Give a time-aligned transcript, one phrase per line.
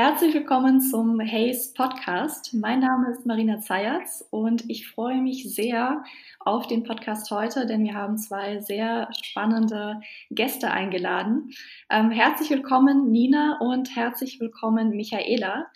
[0.00, 2.54] Herzlich willkommen zum Haze Podcast.
[2.54, 6.04] Mein Name ist Marina Zayatz und ich freue mich sehr
[6.38, 10.00] auf den Podcast heute, denn wir haben zwei sehr spannende
[10.30, 11.50] Gäste eingeladen.
[11.90, 15.66] Ähm, herzlich willkommen Nina und herzlich willkommen Michaela.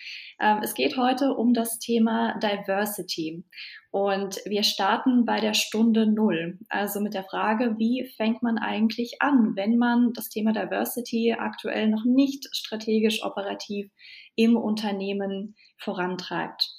[0.43, 3.45] Ähm, es geht heute um das Thema Diversity.
[3.93, 9.23] Und wir starten bei der Stunde Null, also mit der Frage, wie fängt man eigentlich
[9.23, 13.89] an, wenn man das Thema Diversity aktuell noch nicht strategisch operativ
[14.35, 16.75] im Unternehmen vorantreibt.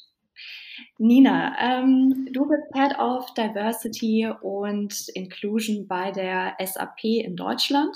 [0.97, 7.95] Nina, ähm, du bist Head of Diversity und Inclusion bei der SAP in Deutschland.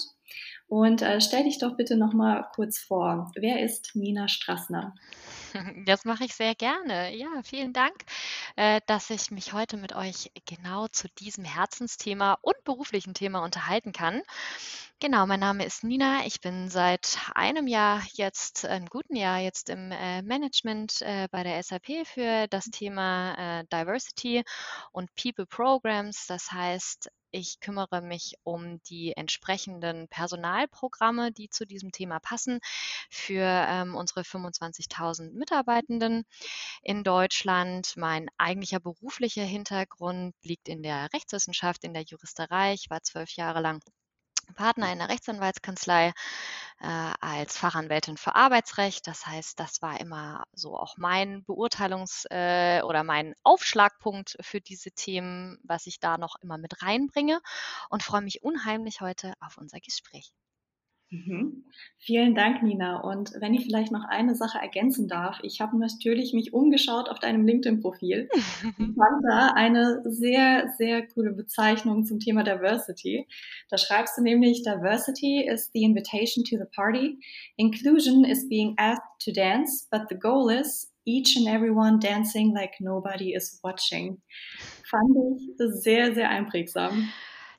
[0.68, 3.32] Und äh, stell dich doch bitte noch mal kurz vor.
[3.36, 4.96] Wer ist Nina Strassner?
[5.86, 7.16] Das mache ich sehr gerne.
[7.16, 7.96] Ja, vielen Dank,
[8.58, 13.92] äh, dass ich mich heute mit euch genau zu diesem Herzensthema und beruflichen Thema unterhalten
[13.94, 14.22] kann.
[15.00, 16.26] Genau, mein Name ist Nina.
[16.26, 21.44] Ich bin seit einem Jahr jetzt, einem guten Jahr jetzt im äh, Management äh, bei
[21.44, 24.44] der SAP für das Thema Diversity
[24.92, 26.28] und People Programs.
[26.28, 32.60] Das heißt, ich kümmere mich um die entsprechenden Personalprogramme, die zu diesem Thema passen,
[33.10, 36.24] für ähm, unsere 25.000 Mitarbeitenden
[36.84, 37.94] in Deutschland.
[37.98, 42.74] Mein eigentlicher beruflicher Hintergrund liegt in der Rechtswissenschaft, in der Juristerei.
[42.74, 43.82] Ich war zwölf Jahre lang
[44.56, 46.14] Partner in der Rechtsanwaltskanzlei
[46.80, 49.08] äh, als Fachanwältin für Arbeitsrecht.
[49.08, 54.92] Das heißt, das war immer so auch mein Beurteilungs- äh, oder mein Aufschlagpunkt für diese
[54.92, 57.42] Themen, was ich da noch immer mit reinbringe
[57.90, 60.32] und freue mich unheimlich heute auf unser Gespräch.
[61.10, 61.64] Mhm.
[62.00, 63.00] Vielen Dank, Nina.
[63.00, 67.20] Und wenn ich vielleicht noch eine Sache ergänzen darf, ich habe natürlich mich umgeschaut auf
[67.20, 68.28] deinem LinkedIn-Profil
[68.78, 73.26] und fand da eine sehr, sehr coole Bezeichnung zum Thema Diversity.
[73.70, 77.18] Da schreibst du nämlich, Diversity is the invitation to the party.
[77.56, 82.74] Inclusion is being asked to dance, but the goal is each and everyone dancing like
[82.82, 84.22] nobody is watching.
[84.90, 87.10] Fand ich sehr, sehr einprägsam.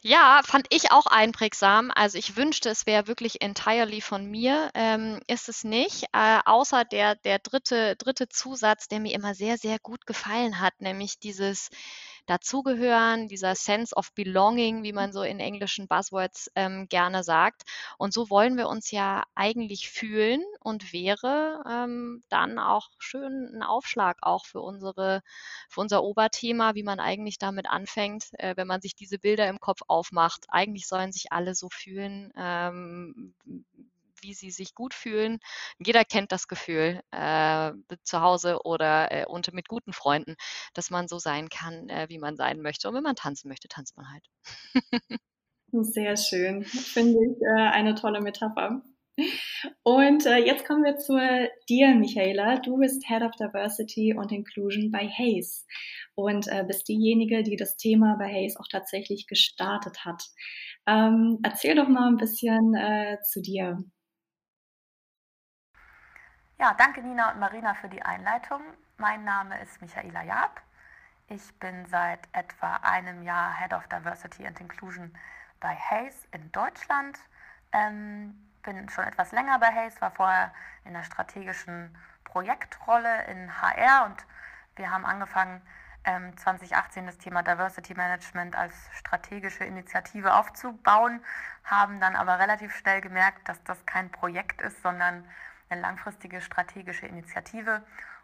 [0.03, 1.91] Ja, fand ich auch einprägsam.
[1.95, 4.71] Also ich wünschte, es wäre wirklich entirely von mir.
[4.75, 6.05] Ähm, ist es nicht.
[6.13, 10.81] Äh, außer der, der dritte, dritte Zusatz, der mir immer sehr, sehr gut gefallen hat,
[10.81, 11.69] nämlich dieses
[12.29, 17.63] Dazugehören, dieser Sense of Belonging, wie man so in englischen Buzzwords ähm, gerne sagt.
[17.97, 23.63] Und so wollen wir uns ja eigentlich fühlen und wäre ähm, dann auch schön ein
[23.63, 25.23] Aufschlag auch für unsere,
[25.71, 29.59] für unser Oberthema, wie man eigentlich damit anfängt, äh, wenn man sich diese Bilder im
[29.59, 30.45] Kopf aufmacht.
[30.49, 33.35] Eigentlich sollen sich alle so fühlen, ähm,
[34.23, 35.39] wie sie sich gut fühlen.
[35.79, 40.37] Jeder kennt das Gefühl äh, zu Hause oder äh, unter, mit guten Freunden,
[40.75, 42.89] dass man so sein kann, äh, wie man sein möchte.
[42.89, 44.25] Und wenn man tanzen möchte, tanzt man halt.
[45.73, 46.65] Sehr schön.
[46.65, 48.83] Finde ich äh, eine tolle Metapher.
[49.83, 51.19] Und äh, jetzt kommen wir zu
[51.69, 52.59] dir, Michaela.
[52.61, 55.67] Du bist Head of Diversity und Inclusion bei Hayes
[56.15, 60.23] und äh, bist diejenige, die das Thema bei Hayes auch tatsächlich gestartet hat.
[60.87, 63.79] Ähm, erzähl doch mal ein bisschen äh, zu dir.
[66.61, 68.61] Ja, danke Nina und Marina für die Einleitung.
[68.97, 70.61] Mein Name ist Michaela Jaab.
[71.29, 75.15] Ich bin seit etwa einem Jahr Head of Diversity and Inclusion
[75.61, 77.17] bei Hayes in Deutschland.
[77.71, 80.53] Ähm, bin schon etwas länger bei Hayes, war vorher
[80.85, 84.27] in der strategischen Projektrolle in HR und
[84.75, 85.63] wir haben angefangen,
[86.03, 91.23] ähm, 2018 das Thema Diversity Management als strategische Initiative aufzubauen,
[91.63, 95.25] haben dann aber relativ schnell gemerkt, dass das kein Projekt ist, sondern
[95.69, 97.83] eine langfristige strategische Initiative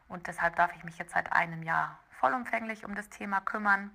[0.09, 3.91] und deshalb darf ich mich jetzt seit einem Jahr vollumfänglich um das Thema kümmern.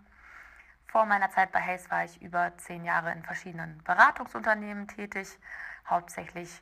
[0.87, 5.37] Vor meiner Zeit bei Hayes war ich über zehn Jahre in verschiedenen Beratungsunternehmen tätig,
[5.87, 6.61] hauptsächlich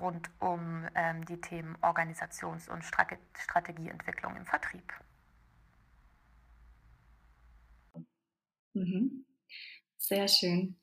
[0.00, 4.92] rund um ähm, die Themen Organisations- und Strategieentwicklung im Vertrieb.
[8.74, 9.24] Mhm.
[9.96, 10.76] Sehr schön.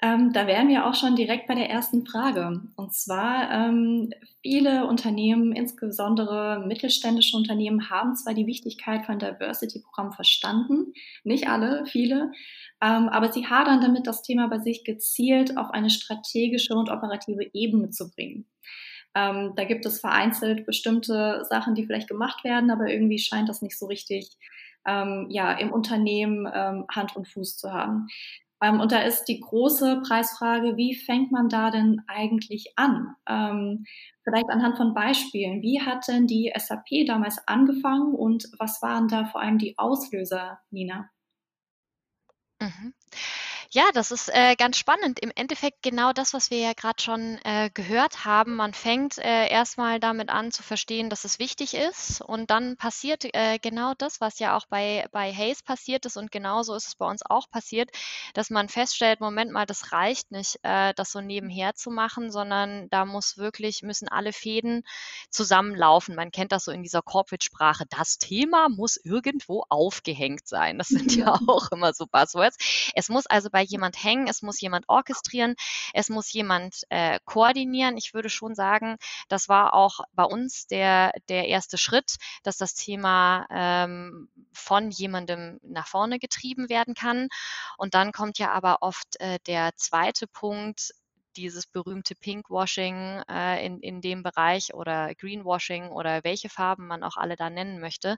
[0.00, 2.60] Ähm, da wären wir auch schon direkt bei der ersten Frage.
[2.76, 4.10] Und zwar, ähm,
[4.42, 10.92] viele Unternehmen, insbesondere mittelständische Unternehmen, haben zwar die Wichtigkeit von Diversity-Programmen verstanden,
[11.24, 12.30] nicht alle, viele,
[12.80, 17.50] ähm, aber sie hadern damit, das Thema bei sich gezielt auf eine strategische und operative
[17.52, 18.46] Ebene zu bringen.
[19.16, 23.62] Ähm, da gibt es vereinzelt bestimmte Sachen, die vielleicht gemacht werden, aber irgendwie scheint das
[23.62, 24.30] nicht so richtig
[24.86, 28.06] ähm, ja, im Unternehmen ähm, Hand und Fuß zu haben.
[28.60, 33.14] Ähm, und da ist die große Preisfrage, wie fängt man da denn eigentlich an?
[33.28, 33.84] Ähm,
[34.24, 35.62] vielleicht anhand von Beispielen.
[35.62, 40.60] Wie hat denn die SAP damals angefangen und was waren da vor allem die Auslöser,
[40.70, 41.08] Nina?
[42.60, 42.92] Mhm.
[43.70, 45.20] Ja, das ist äh, ganz spannend.
[45.20, 48.56] Im Endeffekt genau das, was wir ja gerade schon äh, gehört haben.
[48.56, 53.26] Man fängt äh, erstmal damit an zu verstehen, dass es wichtig ist und dann passiert
[53.34, 56.94] äh, genau das, was ja auch bei, bei Hayes passiert ist und genauso ist es
[56.94, 57.90] bei uns auch passiert,
[58.32, 62.88] dass man feststellt, Moment mal, das reicht nicht, äh, das so nebenher zu machen, sondern
[62.88, 64.82] da muss wirklich, müssen alle Fäden
[65.30, 66.14] zusammenlaufen.
[66.14, 67.84] Man kennt das so in dieser Corporate-Sprache.
[67.90, 70.78] Das Thema muss irgendwo aufgehängt sein.
[70.78, 72.56] Das sind ja auch immer so Buzzwords.
[72.94, 75.56] Es muss also bei bei jemand hängen, es muss jemand orchestrieren,
[75.92, 77.96] es muss jemand äh, koordinieren.
[77.96, 82.74] Ich würde schon sagen, das war auch bei uns der, der erste Schritt, dass das
[82.74, 87.26] Thema ähm, von jemandem nach vorne getrieben werden kann.
[87.78, 90.92] Und dann kommt ja aber oft äh, der zweite Punkt,
[91.38, 97.16] dieses berühmte Pinkwashing äh, in, in dem Bereich oder Greenwashing oder welche Farben man auch
[97.16, 98.16] alle da nennen möchte,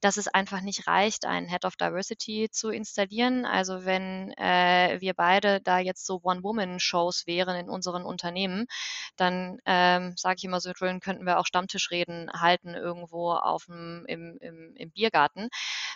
[0.00, 3.44] dass es einfach nicht reicht, einen Head of Diversity zu installieren.
[3.44, 8.66] Also wenn äh, wir beide da jetzt so One-Woman-Shows wären in unseren Unternehmen,
[9.16, 14.38] dann ähm, sage ich immer so, könnten wir auch Stammtischreden halten irgendwo auf dem, im,
[14.40, 15.48] im, im Biergarten,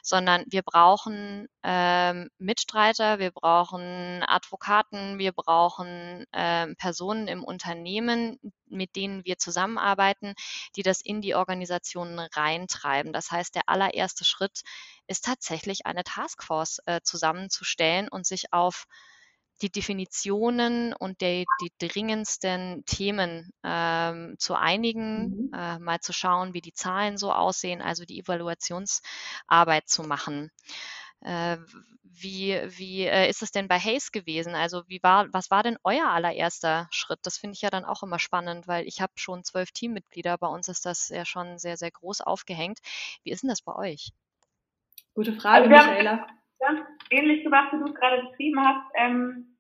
[0.02, 8.38] sondern wir brauchen ähm, Mitstreiter, wir brauchen Advokaten, wir brauchen äh, äh, Personen im Unternehmen,
[8.66, 10.34] mit denen wir zusammenarbeiten,
[10.76, 13.12] die das in die Organisationen reintreiben.
[13.12, 14.62] Das heißt, der allererste Schritt
[15.06, 18.86] ist tatsächlich eine Taskforce äh, zusammenzustellen und sich auf
[19.62, 25.50] die Definitionen und der, die dringendsten Themen ähm, zu einigen, mhm.
[25.54, 30.50] äh, mal zu schauen, wie die Zahlen so aussehen, also die Evaluationsarbeit zu machen.
[31.24, 31.56] Äh,
[32.02, 34.54] wie wie äh, ist es denn bei Hayes gewesen?
[34.54, 37.18] Also wie war, was war denn euer allererster Schritt?
[37.22, 40.38] Das finde ich ja dann auch immer spannend, weil ich habe schon zwölf Teammitglieder.
[40.38, 42.78] Bei uns ist das ja schon sehr, sehr groß aufgehängt.
[43.24, 44.12] Wie ist denn das bei euch?
[45.14, 46.26] Gute Frage, also Michaela.
[46.60, 46.80] Ganz
[47.10, 48.90] ähnlich gemacht, wie du es gerade beschrieben hast.
[48.94, 49.58] Ähm,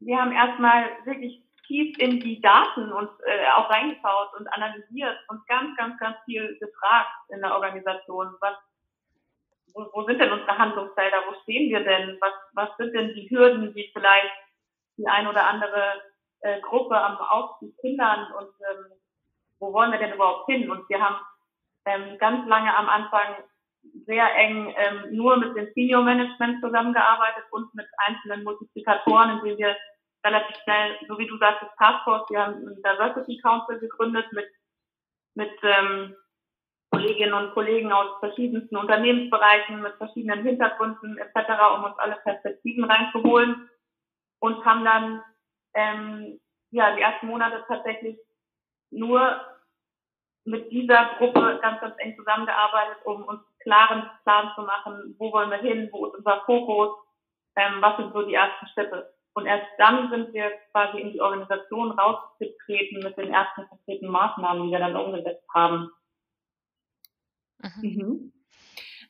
[0.00, 5.46] wir haben erstmal wirklich tief in die Daten uns äh, auch reingeschaut und analysiert und
[5.46, 8.34] ganz, ganz, ganz viel gefragt in der Organisation.
[8.40, 8.56] Was
[9.74, 13.28] wo, wo sind denn unsere Handlungsfelder, wo stehen wir denn, was, was sind denn die
[13.30, 14.32] Hürden, die vielleicht
[14.96, 16.02] die ein oder andere
[16.40, 18.32] äh, Gruppe am Aufstieg hindern?
[18.32, 18.86] Und ähm,
[19.58, 20.70] wo wollen wir denn überhaupt hin?
[20.70, 21.16] Und wir haben
[21.86, 23.36] ähm, ganz lange am Anfang
[24.06, 29.76] sehr eng ähm, nur mit dem Senior Management zusammengearbeitet und mit einzelnen Multiplikatoren, indem wir
[30.24, 34.48] relativ schnell, so wie du sagst, das Taskforce, wir haben ein Diversity Council gegründet mit,
[35.34, 36.14] mit ähm,
[36.90, 43.68] Kolleginnen und Kollegen aus verschiedensten Unternehmensbereichen mit verschiedenen Hintergründen etc., um uns alle Perspektiven reinzuholen
[44.40, 45.22] und haben dann
[45.74, 46.40] ähm,
[46.70, 48.18] ja die ersten Monate tatsächlich
[48.90, 49.40] nur
[50.44, 55.50] mit dieser Gruppe ganz, ganz eng zusammengearbeitet, um uns klaren Plan zu machen, wo wollen
[55.50, 56.96] wir hin, wo ist unser Fokus,
[57.56, 59.12] ähm, was sind so die ersten Schritte.
[59.34, 64.64] Und erst dann sind wir quasi in die Organisation rausgetreten mit den ersten konkreten Maßnahmen,
[64.64, 65.90] die wir dann umgesetzt haben.
[67.82, 67.90] Mhm.
[67.90, 68.32] mhm.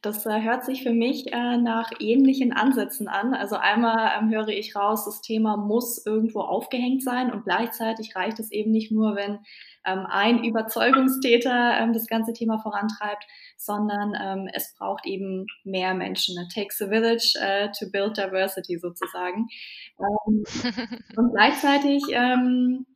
[0.02, 3.34] Das äh, hört sich für mich äh, nach ähnlichen Ansätzen an.
[3.34, 8.40] Also einmal ähm, höre ich raus, das Thema muss irgendwo aufgehängt sein und gleichzeitig reicht
[8.40, 9.40] es eben nicht nur, wenn
[9.84, 13.24] ähm, ein Überzeugungstäter ähm, das ganze Thema vorantreibt,
[13.58, 16.34] sondern ähm, es braucht eben mehr Menschen.
[16.42, 19.48] It takes a village uh, to build diversity sozusagen.
[19.98, 20.44] Ähm,
[21.16, 22.86] und gleichzeitig ähm,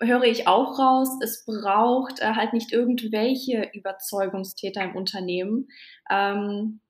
[0.00, 5.68] höre ich auch raus, es braucht äh, halt nicht irgendwelche Überzeugungstäter im Unternehmen.
[6.10, 6.80] Ähm,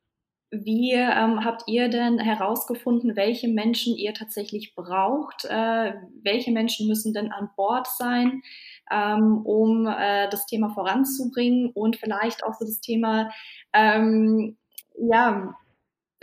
[0.63, 5.45] wie ähm, habt ihr denn herausgefunden, welche Menschen ihr tatsächlich braucht?
[5.45, 8.43] Äh, welche Menschen müssen denn an Bord sein,
[8.91, 13.31] ähm, um äh, das Thema voranzubringen und vielleicht auch so das Thema,
[13.73, 14.57] ähm,
[14.97, 15.55] ja,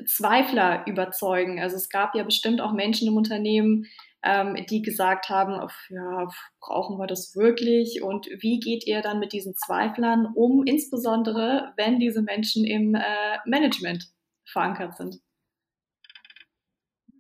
[0.05, 1.59] Zweifler überzeugen?
[1.59, 3.85] Also es gab ja bestimmt auch Menschen im Unternehmen,
[4.23, 6.27] ähm, die gesagt haben, ja,
[6.59, 8.01] brauchen wir das wirklich?
[8.03, 13.37] Und wie geht ihr dann mit diesen Zweiflern um, insbesondere wenn diese Menschen im äh,
[13.45, 14.05] Management
[14.45, 15.19] verankert sind?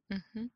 [0.09, 0.51] Mhm.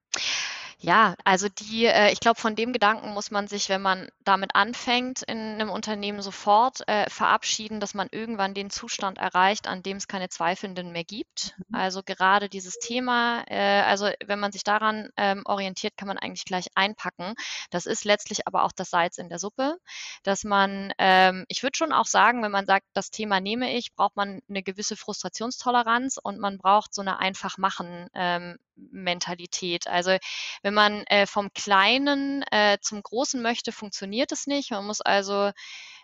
[0.85, 4.51] Ja, also die, äh, ich glaube, von dem Gedanken muss man sich, wenn man damit
[4.53, 9.97] anfängt, in einem Unternehmen sofort äh, verabschieden, dass man irgendwann den Zustand erreicht, an dem
[9.97, 11.55] es keine Zweifelnden mehr gibt.
[11.57, 11.75] Mhm.
[11.75, 16.45] Also gerade dieses Thema, äh, also wenn man sich daran ähm, orientiert, kann man eigentlich
[16.45, 17.33] gleich einpacken.
[17.71, 19.77] Das ist letztlich aber auch das Salz in der Suppe,
[20.21, 23.95] dass man, ähm, ich würde schon auch sagen, wenn man sagt, das Thema nehme ich,
[23.95, 29.87] braucht man eine gewisse Frustrationstoleranz und man braucht so eine einfach machen ähm, Mentalität.
[29.87, 30.17] Also
[30.61, 34.71] wenn man äh, vom Kleinen äh, zum Großen möchte, funktioniert es nicht.
[34.71, 35.51] Man muss also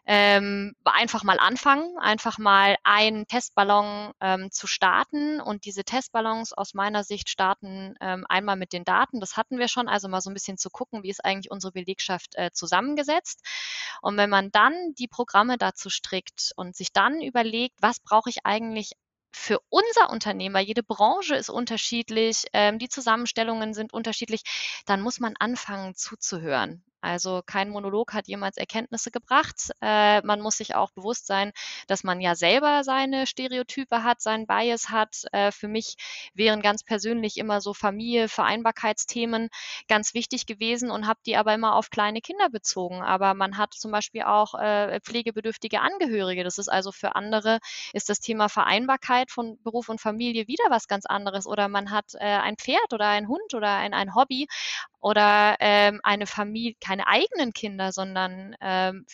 [0.06, 5.40] ähm, einfach mal anfangen, einfach mal einen Testballon ähm, zu starten.
[5.40, 9.20] Und diese Testballons aus meiner Sicht starten ähm, einmal mit den Daten.
[9.20, 11.72] Das hatten wir schon, also mal so ein bisschen zu gucken, wie ist eigentlich unsere
[11.72, 13.42] Belegschaft äh, zusammengesetzt.
[14.02, 18.46] Und wenn man dann die Programme dazu strickt und sich dann überlegt, was brauche ich
[18.46, 18.94] eigentlich
[19.32, 24.44] für unser Unternehmen, weil jede Branche ist unterschiedlich, ähm, die Zusammenstellungen sind unterschiedlich,
[24.86, 26.84] dann muss man anfangen zuzuhören.
[27.02, 29.72] Also kein Monolog hat jemals Erkenntnisse gebracht.
[29.82, 31.52] Äh, man muss sich auch bewusst sein,
[31.88, 35.24] dass man ja selber seine Stereotype hat, seinen Bias hat.
[35.32, 35.96] Äh, für mich
[36.34, 39.50] wären ganz persönlich immer so Familie, Vereinbarkeitsthemen
[39.88, 43.02] ganz wichtig gewesen und habe die aber immer auf kleine Kinder bezogen.
[43.02, 46.44] Aber man hat zum Beispiel auch äh, pflegebedürftige Angehörige.
[46.44, 47.60] Das ist also für andere
[47.94, 51.48] ist das Thema Vereinbarkeit von Beruf und Familie wieder was ganz anderes.
[51.48, 54.48] Oder man hat äh, ein Pferd oder ein Hund oder ein, ein Hobby
[55.02, 59.06] oder ähm, eine Familie, keine eigenen Kinder, sondern ähm,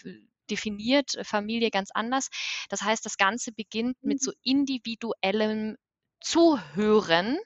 [0.50, 2.30] definiert Familie ganz anders.
[2.70, 4.38] Das heißt, das Ganze beginnt mit so mhm.
[4.44, 5.78] individuellem
[6.20, 7.38] zuhören.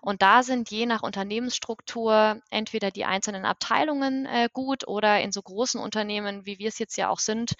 [0.00, 5.42] Und da sind je nach Unternehmensstruktur entweder die einzelnen Abteilungen äh, gut oder in so
[5.42, 7.54] großen Unternehmen, wie wir es jetzt ja auch sind,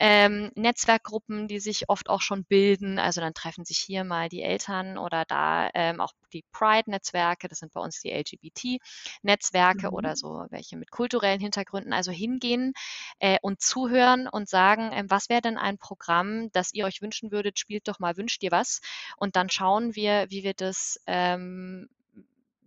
[0.00, 2.98] ähm, Netzwerkgruppen, die sich oft auch schon bilden.
[2.98, 7.58] Also dann treffen sich hier mal die Eltern oder da ähm, auch die Pride-Netzwerke, das
[7.58, 9.94] sind bei uns die LGBT-Netzwerke mhm.
[9.94, 11.92] oder so welche mit kulturellen Hintergründen.
[11.92, 12.72] Also hingehen
[13.18, 17.30] äh, und zuhören und sagen, äh, was wäre denn ein Programm, das ihr euch wünschen
[17.30, 18.80] würdet, spielt doch mal, wünscht ihr was.
[19.16, 21.88] Und dann schauen wir, wie wir das ähm,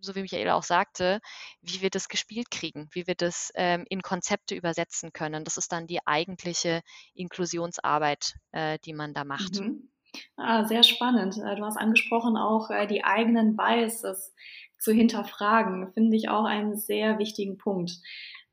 [0.02, 1.20] so wie Michaela auch sagte,
[1.62, 5.44] wie wir das gespielt kriegen, wie wir das ähm, in Konzepte übersetzen können.
[5.44, 6.82] Das ist dann die eigentliche
[7.14, 9.60] Inklusionsarbeit, äh, die man da macht.
[9.60, 9.90] Mhm.
[10.38, 11.38] Ah, sehr spannend.
[11.38, 14.34] Äh, du hast angesprochen, auch äh, die eigenen Biases
[14.80, 17.92] zu hinterfragen, finde ich auch einen sehr wichtigen Punkt.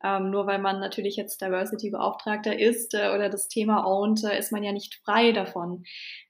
[0.04, 4.52] Ähm, nur weil man natürlich jetzt Diversity-Beauftragter ist äh, oder das Thema ownt, äh, ist
[4.52, 5.84] man ja nicht frei davon.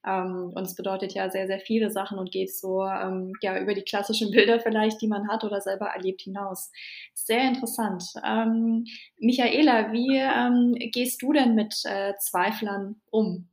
[0.06, 3.74] Ähm, und es bedeutet ja sehr, sehr viele Sachen und geht so ähm, ja über
[3.74, 6.70] die klassischen Bilder vielleicht, die man hat oder selber erlebt hinaus.
[7.14, 8.04] Sehr interessant.
[8.24, 8.86] Ähm,
[9.18, 13.48] Michaela, wie ähm, gehst du denn mit äh, Zweiflern um?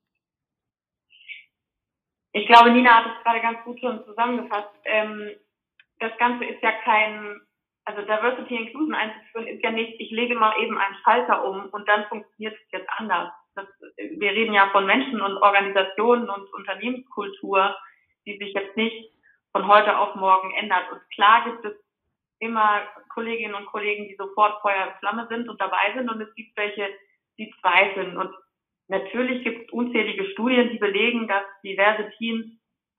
[2.33, 4.73] Ich glaube, Nina hat es gerade ganz gut schon zusammengefasst.
[4.85, 5.31] Ähm,
[5.99, 7.39] das Ganze ist ja kein,
[7.85, 11.87] also Diversity Inclusion einzuführen ist ja nicht, ich lege mal eben einen Schalter um und
[11.87, 13.31] dann funktioniert es jetzt anders.
[13.55, 17.75] Das, wir reden ja von Menschen und Organisationen und Unternehmenskultur,
[18.25, 19.11] die sich jetzt nicht
[19.51, 20.91] von heute auf morgen ändert.
[20.91, 21.73] Und klar gibt es
[22.39, 22.81] immer
[23.13, 26.57] Kolleginnen und Kollegen, die sofort Feuer und Flamme sind und dabei sind und es gibt
[26.57, 26.89] welche,
[27.37, 28.17] die zweifeln.
[28.17, 28.33] Und
[28.87, 32.45] Natürlich gibt es unzählige Studien, die belegen, dass diverse Teams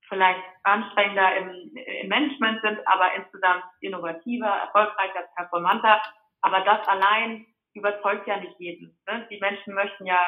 [0.09, 6.01] vielleicht anstrengender im, im Management sind, aber insgesamt innovativer, erfolgreicher, performanter.
[6.43, 8.99] Aber das allein überzeugt ja nicht jeden.
[9.07, 9.27] Ne?
[9.31, 10.21] Die Menschen möchten ja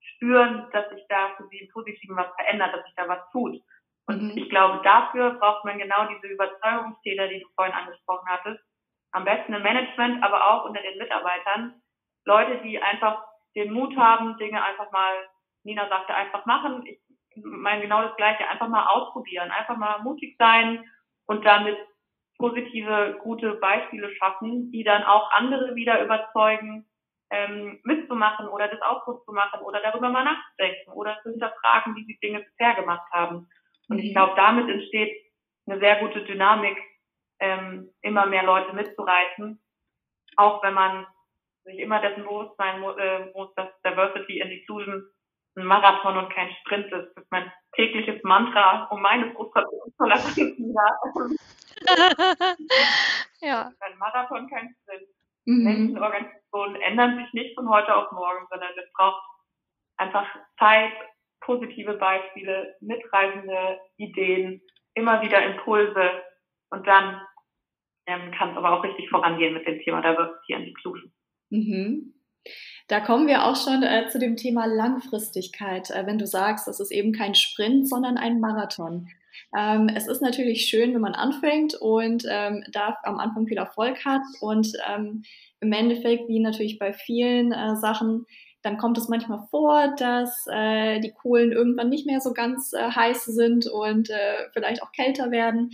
[0.00, 3.60] spüren, dass sich da für sie im Positiven was verändert, dass sich da was tut.
[4.06, 4.32] Und mhm.
[4.36, 8.62] ich glaube, dafür braucht man genau diese Überzeugungstäter, die du vorhin angesprochen hattest.
[9.12, 11.80] Am besten im Management, aber auch unter den Mitarbeitern.
[12.24, 13.24] Leute, die einfach
[13.54, 15.28] den Mut haben, Dinge einfach mal,
[15.64, 16.86] Nina sagte, einfach machen.
[16.86, 16.98] Ich
[17.36, 20.84] meine genau das Gleiche, einfach mal ausprobieren, einfach mal mutig sein
[21.26, 21.76] und damit
[22.38, 26.86] positive, gute Beispiele schaffen, die dann auch andere wieder überzeugen,
[27.30, 32.04] ähm, mitzumachen oder das auch zu machen oder darüber mal nachzudenken oder zu hinterfragen, wie
[32.04, 33.48] sie Dinge bisher gemacht haben.
[33.88, 34.14] Und ich mhm.
[34.14, 35.16] glaube, damit entsteht
[35.66, 36.76] eine sehr gute Dynamik,
[37.40, 39.60] ähm, immer mehr Leute mitzureißen,
[40.36, 41.06] auch wenn man
[41.64, 45.04] sich immer dessen bewusst sein äh, muss, dass Diversity and Inclusion
[45.56, 47.12] ein Marathon und kein Sprint ist.
[47.14, 50.98] Das ist mein tägliches Mantra, um meine Frustrationstoleranz wieder.
[53.40, 53.72] ja.
[53.80, 55.08] Ein Marathon, kein Sprint.
[55.44, 55.64] Mhm.
[55.64, 59.22] Menschenorganisationen ändern sich nicht von heute auf morgen, sondern es braucht
[59.96, 60.26] einfach
[60.58, 60.92] Zeit,
[61.40, 64.60] positive Beispiele, mitreisende Ideen,
[64.94, 66.22] immer wieder Impulse
[66.70, 67.20] und dann
[68.06, 71.12] ähm, kann es aber auch richtig vorangehen mit dem Thema Diversity and Inclusion.
[71.50, 72.14] Mhm.
[72.88, 76.80] Da kommen wir auch schon äh, zu dem Thema Langfristigkeit, äh, wenn du sagst, es
[76.80, 79.08] ist eben kein Sprint, sondern ein Marathon.
[79.56, 84.04] Ähm, es ist natürlich schön, wenn man anfängt und ähm, da am Anfang viel Erfolg
[84.04, 85.22] hat und ähm,
[85.60, 88.26] im Endeffekt, wie natürlich bei vielen äh, Sachen,
[88.62, 92.90] dann kommt es manchmal vor, dass äh, die Kohlen irgendwann nicht mehr so ganz äh,
[92.90, 95.70] heiß sind und äh, vielleicht auch kälter werden.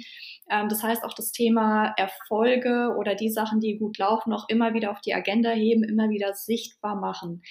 [0.50, 4.74] Ähm, das heißt auch das Thema Erfolge oder die Sachen, die gut laufen, auch immer
[4.74, 7.42] wieder auf die Agenda heben, immer wieder sichtbar machen.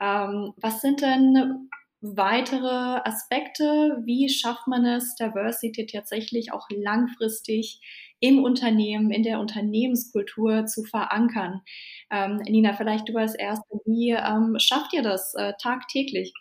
[0.00, 1.70] Ähm, was sind denn
[2.02, 4.02] weitere Aspekte?
[4.04, 7.80] Wie schafft man es, Diversity tatsächlich auch langfristig
[8.20, 11.62] im Unternehmen, in der Unternehmenskultur zu verankern?
[12.10, 16.34] Ähm, Nina, vielleicht du als Erste, wie ähm, schafft ihr das äh, tagtäglich?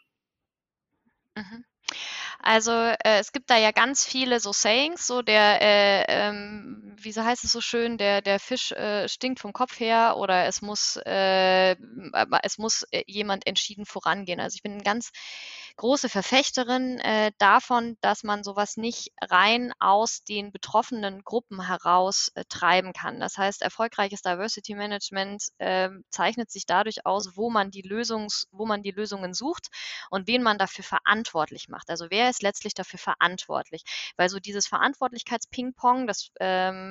[1.35, 1.63] Mhm.
[2.39, 7.13] Also äh, es gibt da ja ganz viele so Sayings, so der, äh, ähm, wie
[7.13, 10.97] heißt es so schön, der, der Fisch äh, stinkt vom Kopf her oder es muss,
[11.05, 11.75] äh,
[12.43, 14.39] es muss äh, jemand entschieden vorangehen.
[14.39, 15.11] Also ich bin ein ganz
[15.77, 22.43] große Verfechterin äh, davon, dass man sowas nicht rein aus den betroffenen Gruppen heraus äh,
[22.47, 23.19] treiben kann.
[23.19, 28.65] Das heißt, erfolgreiches Diversity Management äh, zeichnet sich dadurch aus, wo man die Lösungs, wo
[28.65, 29.67] man die Lösungen sucht
[30.09, 31.89] und wen man dafür verantwortlich macht.
[31.89, 33.83] Also wer ist letztlich dafür verantwortlich?
[34.17, 36.90] Weil so dieses Verantwortlichkeits-Ping-Pong, das ähm,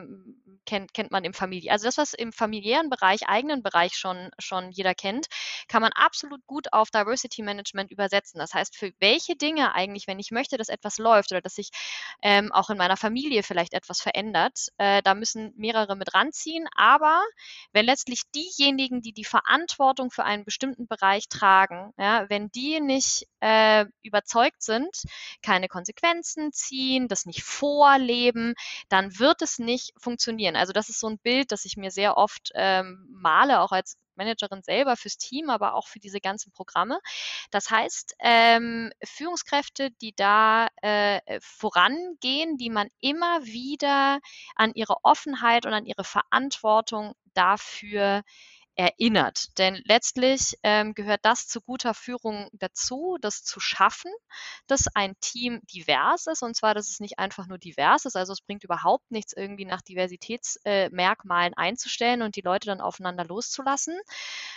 [0.66, 1.73] kennt, kennt man im Familie.
[1.73, 5.26] Also das, was im familiären Bereich, eigenen Bereich schon, schon jeder kennt,
[5.69, 8.38] kann man absolut gut auf Diversity Management übersetzen.
[8.38, 11.71] Das heißt, für welche Dinge eigentlich, wenn ich möchte, dass etwas läuft oder dass sich
[12.23, 16.69] ähm, auch in meiner Familie vielleicht etwas verändert, äh, da müssen mehrere mit ranziehen.
[16.76, 17.21] Aber
[17.73, 23.26] wenn letztlich diejenigen, die die Verantwortung für einen bestimmten Bereich tragen, ja, wenn die nicht
[23.40, 25.04] äh, überzeugt sind,
[25.42, 28.54] keine Konsequenzen ziehen, das nicht vorleben,
[28.88, 29.59] dann wird es
[29.99, 30.56] funktionieren.
[30.56, 33.97] Also das ist so ein Bild, das ich mir sehr oft ähm, male, auch als
[34.16, 37.00] Managerin selber fürs Team, aber auch für diese ganzen Programme.
[37.50, 44.20] Das heißt, ähm, Führungskräfte, die da äh, vorangehen, die man immer wieder
[44.56, 48.23] an ihre Offenheit und an ihre Verantwortung dafür
[48.80, 49.58] erinnert.
[49.58, 54.10] Denn letztlich ähm, gehört das zu guter Führung dazu, das zu schaffen,
[54.68, 58.16] dass ein Team divers ist und zwar, dass es nicht einfach nur divers ist.
[58.16, 63.26] Also es bringt überhaupt nichts, irgendwie nach Diversitätsmerkmalen äh, einzustellen und die Leute dann aufeinander
[63.26, 63.99] loszulassen,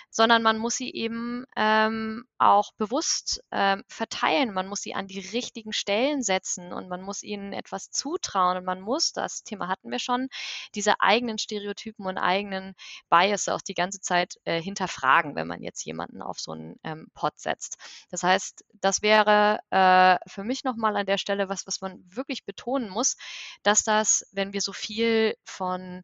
[0.09, 4.53] sondern man muss sie eben ähm, auch bewusst ähm, verteilen.
[4.53, 8.63] Man muss sie an die richtigen Stellen setzen und man muss ihnen etwas zutrauen und
[8.63, 10.29] man muss, das Thema hatten wir schon,
[10.75, 12.73] diese eigenen Stereotypen und eigenen
[13.09, 16.79] Bias auch die ganze Zeit Zeit äh, hinterfragen, wenn man jetzt jemanden auf so einen
[16.83, 17.77] ähm, Pod setzt.
[18.11, 22.45] Das heißt, das wäre äh, für mich nochmal an der Stelle was, was man wirklich
[22.45, 23.17] betonen muss,
[23.63, 26.03] dass das, wenn wir so viel von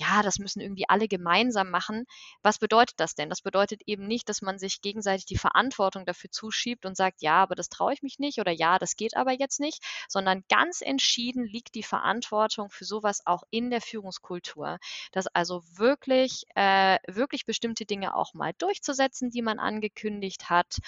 [0.00, 2.06] ja, das müssen irgendwie alle gemeinsam machen.
[2.42, 3.28] Was bedeutet das denn?
[3.28, 7.42] Das bedeutet eben nicht, dass man sich gegenseitig die Verantwortung dafür zuschiebt und sagt, ja,
[7.42, 10.80] aber das traue ich mich nicht oder ja, das geht aber jetzt nicht, sondern ganz
[10.80, 14.78] entschieden liegt die Verantwortung für sowas auch in der Führungskultur.
[15.12, 20.78] Dass also wirklich, äh, wirklich bestimmte Dinge auch mal durchzusetzen, die man angekündigt hat,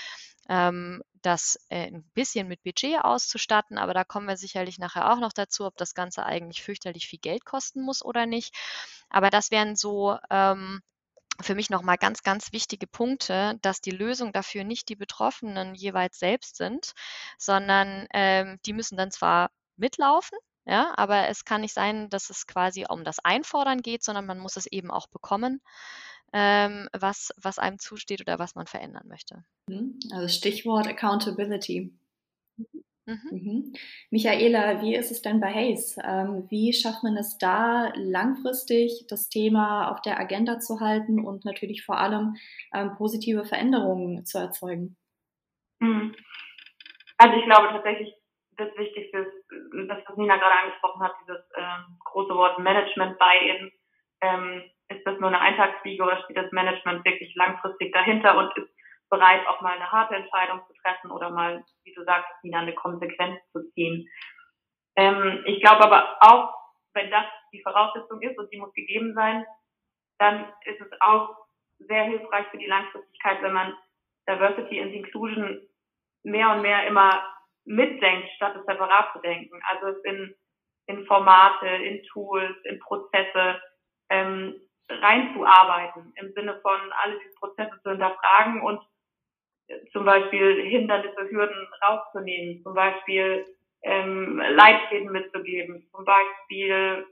[0.48, 5.20] ähm, das äh, ein bisschen mit Budget auszustatten, aber da kommen wir sicherlich nachher auch
[5.20, 8.54] noch dazu, ob das Ganze eigentlich fürchterlich viel Geld kosten muss oder nicht.
[9.08, 10.82] Aber das wären so ähm,
[11.40, 16.18] für mich nochmal ganz, ganz wichtige Punkte, dass die Lösung dafür nicht die Betroffenen jeweils
[16.18, 16.92] selbst sind,
[17.38, 22.46] sondern ähm, die müssen dann zwar mitlaufen, ja, aber es kann nicht sein, dass es
[22.46, 25.60] quasi um das Einfordern geht, sondern man muss es eben auch bekommen
[26.32, 29.44] ähm, was, was einem zusteht oder was man verändern möchte.
[29.68, 29.98] Mhm.
[30.12, 31.92] Also Stichwort Accountability.
[33.06, 33.28] Mhm.
[33.30, 33.72] Mhm.
[34.10, 35.96] Michaela, wie ist es denn bei Hayes?
[36.04, 41.44] Ähm, wie schafft man es da langfristig, das Thema auf der Agenda zu halten und
[41.44, 42.36] natürlich vor allem
[42.72, 44.96] ähm, positive Veränderungen zu erzeugen?
[45.80, 46.14] Mhm.
[47.18, 48.14] Also ich glaube tatsächlich,
[48.56, 53.72] das Wichtigste ist, das, was Nina gerade angesprochen hat, dieses ähm, große Wort Management Buy-in.
[54.20, 54.62] Ähm,
[54.96, 58.70] ist das nur eine Eintagsfliege oder steht das Management wirklich langfristig dahinter und ist
[59.10, 62.74] bereit, auch mal eine harte Entscheidung zu treffen oder mal, wie du sagst, Nina, eine
[62.74, 64.08] Konsequenz zu ziehen.
[64.96, 66.54] Ähm, ich glaube aber auch,
[66.94, 69.44] wenn das die Voraussetzung ist und die muss gegeben sein,
[70.18, 71.36] dann ist es auch
[71.78, 73.74] sehr hilfreich für die Langfristigkeit, wenn man
[74.28, 75.60] Diversity and Inclusion
[76.22, 77.22] mehr und mehr immer
[77.64, 79.60] mitdenkt, statt es separat zu denken.
[79.68, 80.34] Also es in,
[80.86, 83.60] in Formate, in Tools, in Prozesse
[84.10, 84.54] ähm,
[84.88, 88.80] reinzuarbeiten, im Sinne von alle diese Prozesse zu hinterfragen und
[89.92, 93.46] zum Beispiel Hindernisse, Hürden rauszunehmen, zum Beispiel
[93.82, 97.06] ähm, Leitfäden mitzugeben, zum Beispiel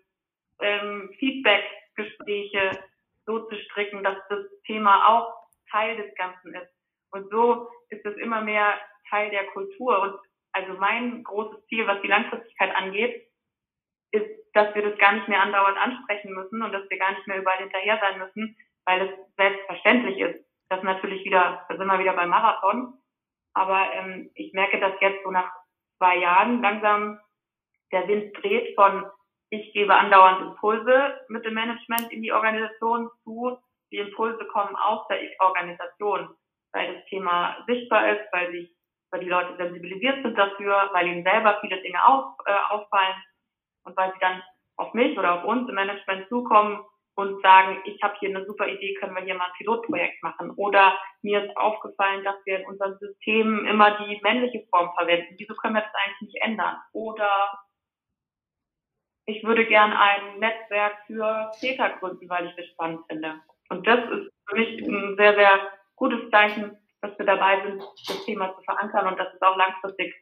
[0.60, 2.78] ähm, Feedback-Gespräche
[3.26, 5.32] so zu stricken, dass das Thema auch
[5.70, 6.72] Teil des Ganzen ist.
[7.12, 8.74] Und so ist es immer mehr
[9.08, 10.00] Teil der Kultur.
[10.00, 10.14] Und
[10.52, 13.29] also mein großes Ziel, was die Langfristigkeit angeht,
[14.12, 17.26] ist, dass wir das gar nicht mehr andauernd ansprechen müssen und dass wir gar nicht
[17.26, 20.44] mehr überall hinterher sein müssen, weil es selbstverständlich ist.
[20.68, 22.94] Das natürlich wieder, da sind wir wieder beim Marathon.
[23.54, 25.50] Aber ähm, ich merke, dass jetzt so nach
[25.98, 27.18] zwei Jahren langsam
[27.92, 29.04] der Wind dreht von
[29.52, 33.58] ich gebe andauernd Impulse mit dem Management in die Organisation zu,
[33.90, 36.28] die Impulse kommen aus der Organisation,
[36.72, 38.76] weil das Thema sichtbar ist, weil sich
[39.10, 43.14] weil die Leute sensibilisiert sind dafür, weil ihnen selber viele Dinge auf, äh, auffallen
[43.84, 44.42] und weil sie dann
[44.76, 48.66] auf mich oder auf uns im Management zukommen und sagen, ich habe hier eine super
[48.66, 50.52] Idee, können wir hier mal ein Pilotprojekt machen.
[50.56, 55.34] Oder mir ist aufgefallen, dass wir in unseren Systemen immer die männliche Form verwenden.
[55.36, 56.76] Wieso können wir das eigentlich nicht ändern?
[56.92, 57.30] Oder
[59.26, 63.40] ich würde gern ein Netzwerk für Väter gründen, weil ich das spannend finde.
[63.68, 68.24] Und das ist für mich ein sehr, sehr gutes Zeichen, dass wir dabei sind, das
[68.24, 70.14] Thema zu verankern und dass es auch langfristig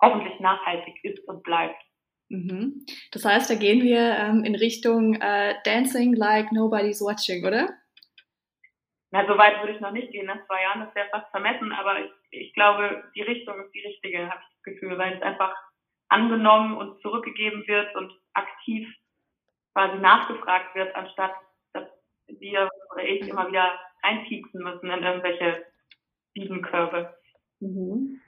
[0.00, 1.80] hoffentlich nachhaltig ist und bleibt.
[2.28, 2.84] Mhm.
[3.12, 7.68] Das heißt, da gehen wir ähm, in Richtung äh, Dancing like nobody's watching, oder?
[9.12, 10.26] Na, so weit würde ich noch nicht gehen.
[10.26, 13.86] Nach zwei Jahren ist ja fast vermessen, aber ich, ich glaube, die Richtung ist die
[13.86, 15.54] richtige, habe ich das Gefühl, weil es einfach
[16.08, 18.88] angenommen und zurückgegeben wird und aktiv
[19.72, 21.32] quasi nachgefragt wird, anstatt
[21.72, 21.88] dass
[22.26, 25.66] wir oder ich immer wieder reinpieksen müssen in irgendwelche
[26.34, 27.16] Biesenkörbe.
[27.60, 28.20] Mhm.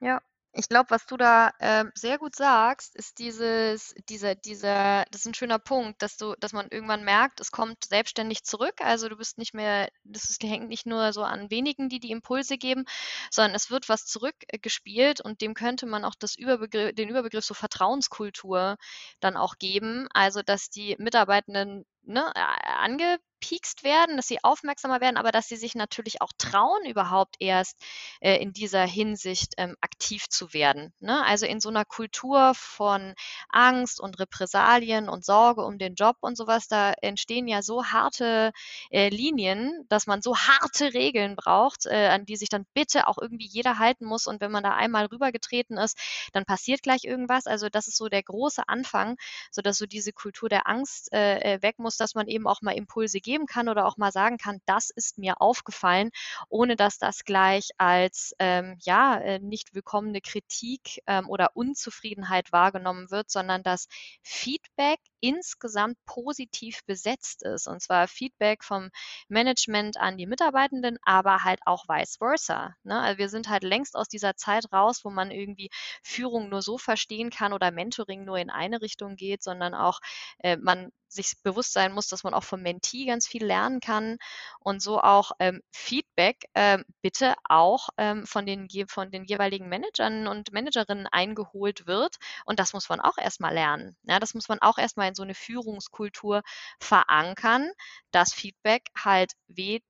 [0.00, 0.20] Ja,
[0.56, 5.26] ich glaube, was du da ähm, sehr gut sagst, ist dieses, dieser, dieser, das ist
[5.26, 8.74] ein schöner Punkt, dass du, dass man irgendwann merkt, es kommt selbstständig zurück.
[8.80, 12.12] Also du bist nicht mehr, das ist, hängt nicht nur so an wenigen, die die
[12.12, 12.84] Impulse geben,
[13.30, 17.54] sondern es wird was zurückgespielt und dem könnte man auch das Überbegriff, den Überbegriff so
[17.54, 18.76] Vertrauenskultur
[19.20, 20.06] dann auch geben.
[20.14, 25.56] Also dass die Mitarbeitenden ne, ange gepiekst werden, dass sie aufmerksamer werden, aber dass sie
[25.56, 27.76] sich natürlich auch trauen, überhaupt erst
[28.20, 30.94] äh, in dieser Hinsicht ähm, aktiv zu werden.
[31.00, 31.22] Ne?
[31.26, 33.14] Also in so einer Kultur von
[33.50, 38.52] Angst und Repressalien und Sorge um den Job und sowas, da entstehen ja so harte
[38.90, 43.18] äh, Linien, dass man so harte Regeln braucht, äh, an die sich dann bitte auch
[43.20, 44.26] irgendwie jeder halten muss.
[44.26, 45.98] Und wenn man da einmal rübergetreten ist,
[46.32, 47.46] dann passiert gleich irgendwas.
[47.46, 49.16] Also das ist so der große Anfang,
[49.50, 52.72] sodass so diese Kultur der Angst äh, äh, weg muss, dass man eben auch mal
[52.72, 56.10] Impulse gibt geben kann oder auch mal sagen kann, das ist mir aufgefallen,
[56.48, 63.10] ohne dass das gleich als ähm, ja äh, nicht willkommene Kritik ähm, oder Unzufriedenheit wahrgenommen
[63.10, 63.88] wird, sondern dass
[64.22, 67.66] Feedback insgesamt positiv besetzt ist.
[67.66, 68.90] Und zwar Feedback vom
[69.28, 72.74] Management an die Mitarbeitenden, aber halt auch vice versa.
[72.84, 73.00] Ne?
[73.00, 75.70] Also wir sind halt längst aus dieser Zeit raus, wo man irgendwie
[76.02, 79.98] Führung nur so verstehen kann oder Mentoring nur in eine Richtung geht, sondern auch
[80.38, 84.18] äh, man sich bewusst sein muss, dass man auch vom Mentee ganz viel lernen kann
[84.60, 90.26] und so auch ähm, Feedback ähm, bitte auch ähm, von, den, von den jeweiligen Managern
[90.28, 92.16] und Managerinnen eingeholt wird.
[92.44, 93.96] Und das muss man auch erstmal lernen.
[94.04, 96.42] Ja, das muss man auch erstmal in so eine Führungskultur
[96.80, 97.70] verankern,
[98.10, 99.80] dass Feedback halt weh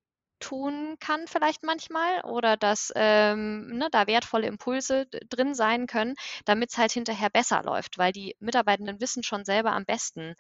[0.41, 6.71] tun kann vielleicht manchmal oder dass ähm, ne, da wertvolle Impulse drin sein können, damit
[6.71, 10.35] es halt hinterher besser läuft, weil die Mitarbeitenden wissen schon selber am besten,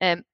[0.00, 0.24] ähm,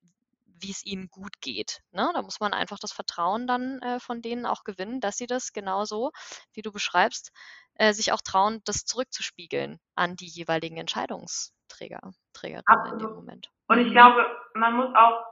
[0.65, 1.83] wie es ihnen gut geht.
[1.93, 2.11] Ne?
[2.15, 5.53] Da muss man einfach das Vertrauen dann äh, von denen auch gewinnen, dass sie das
[5.53, 6.11] genauso,
[6.55, 7.33] wie du beschreibst,
[7.75, 12.01] äh, sich auch trauen, das zurückzuspiegeln an die jeweiligen Entscheidungsträger,
[12.33, 13.51] Trägerinnen in dem Moment.
[13.69, 15.25] Und ich glaube, man muss auch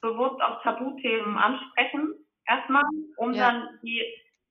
[0.00, 2.14] bewusst auch Tabuthemen ansprechen
[2.46, 2.84] erstmal,
[3.16, 3.50] um ja.
[3.50, 4.02] dann die,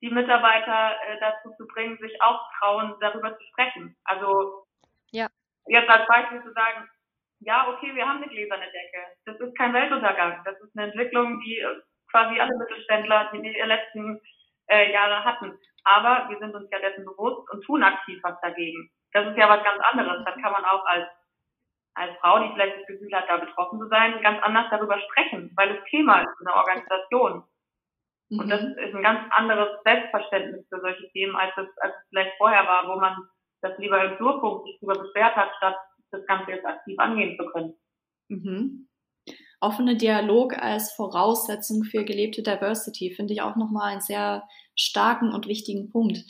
[0.02, 3.96] die Mitarbeiter äh, dazu zu bringen, sich auch trauen, darüber zu sprechen.
[4.04, 4.68] Also
[5.12, 5.28] ja.
[5.68, 6.90] jetzt als Beispiel zu sagen,
[7.46, 9.06] ja, okay, wir haben eine gläserne Decke.
[9.26, 10.42] Das ist kein Weltuntergang.
[10.46, 11.76] Das ist eine Entwicklung, die äh,
[12.12, 14.20] quasi alle Mittelständler die die letzten
[14.68, 15.58] äh, Jahre hatten.
[15.84, 18.90] Aber wir sind uns ja dessen bewusst und tun aktiv was dagegen.
[19.14, 20.26] Das ist ja was ganz anderes.
[20.26, 21.08] Dann kann man auch als
[21.98, 25.54] als Frau, die vielleicht das Gefühl hat, da betroffen zu sein, ganz anders darüber sprechen,
[25.56, 27.44] weil es Thema ist in der Organisation.
[28.30, 28.40] Mhm.
[28.40, 28.78] Und das mhm.
[28.80, 32.88] ist ein ganz anderes Selbstverständnis für solche Themen, als es, als es vielleicht vorher war,
[32.88, 33.16] wo man
[33.62, 35.78] das lieber im Flurpunkt sich darüber beschwert hat, statt
[36.18, 37.74] das Ganze jetzt aktiv angehen zu können.
[38.30, 38.88] Mhm.
[39.62, 44.44] Offene Dialog als Voraussetzung für gelebte Diversity finde ich auch nochmal einen sehr
[44.76, 46.24] starken und wichtigen Punkt.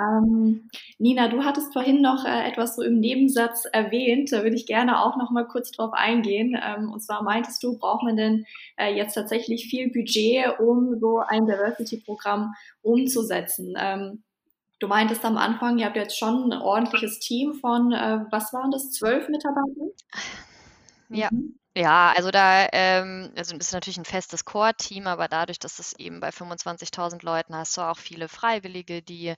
[0.00, 4.32] Ähm, Nina, du hattest vorhin noch äh, etwas so im Nebensatz erwähnt.
[4.32, 6.56] Da würde ich gerne auch noch mal kurz drauf eingehen.
[6.62, 8.46] Ähm, und zwar meintest du, braucht man denn
[8.76, 13.74] äh, jetzt tatsächlich viel Budget, um so ein Diversity-Programm umzusetzen?
[13.76, 14.22] Ähm,
[14.78, 18.70] du meintest am Anfang, ihr habt jetzt schon ein ordentliches Team von, äh, was waren
[18.70, 19.92] das, zwölf Mitarbeiter?
[21.10, 21.28] Ja.
[21.30, 21.57] Mhm.
[21.76, 26.18] Ja, also da ähm, also ist natürlich ein festes Core-Team, aber dadurch, dass es eben
[26.18, 29.34] bei 25.000 Leuten hast du auch viele Freiwillige, die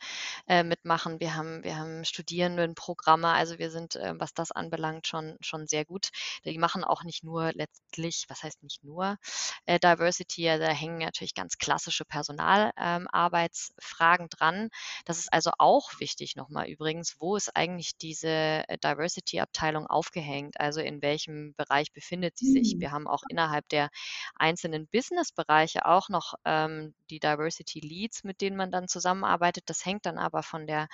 [0.48, 1.20] äh, mitmachen.
[1.20, 5.84] Wir haben, wir haben Studierendenprogramme, also wir sind, äh, was das anbelangt, schon, schon sehr
[5.84, 6.08] gut.
[6.46, 9.18] Die machen auch nicht nur letztlich, was heißt nicht nur
[9.66, 14.68] äh, Diversity, also da hängen natürlich ganz klassische Personalarbeitsfragen ähm, dran.
[15.04, 20.58] Das ist also auch wichtig nochmal übrigens, wo ist eigentlich diese äh, Diversity-Abteilung aufgehängt?
[20.58, 22.76] Also in welchem Bereich befindet sie sich.
[22.78, 23.90] Wir haben auch innerhalb der
[24.36, 29.64] einzelnen Business-Bereiche auch noch ähm, die Diversity Leads, mit denen man dann zusammenarbeitet.
[29.66, 30.88] Das hängt dann aber von der,